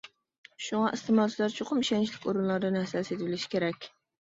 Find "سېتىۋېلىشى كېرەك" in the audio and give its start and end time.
3.13-3.91